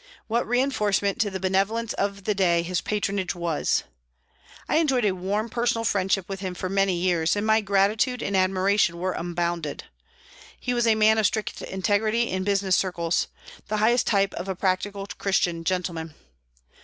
What 0.25 0.47
reinforcement 0.47 1.21
to 1.21 1.29
the 1.29 1.39
benevolence 1.39 1.93
of 1.93 2.23
the 2.23 2.33
day 2.33 2.63
his 2.63 2.81
patronage 2.81 3.35
was! 3.35 3.83
I 4.67 4.77
enjoyed 4.77 5.05
a 5.05 5.11
warm 5.11 5.47
personal 5.47 5.83
friendship 5.85 6.27
with 6.27 6.39
him 6.39 6.55
for 6.55 6.69
many 6.69 6.95
years, 6.95 7.35
and 7.35 7.45
my 7.45 7.61
gratitude 7.61 8.23
and 8.23 8.35
admiration 8.35 8.97
were 8.97 9.11
unbounded. 9.11 9.83
He 10.59 10.73
was 10.73 10.87
a 10.87 10.95
man 10.95 11.19
of 11.19 11.27
strict 11.27 11.61
integrity 11.61 12.31
in 12.31 12.43
business 12.43 12.75
circles, 12.75 13.27
the 13.67 13.77
highest 13.77 14.07
type 14.07 14.33
of 14.33 14.49
a 14.49 14.55
practical 14.55 15.05
Christian 15.05 15.63
gentleman. 15.63 16.15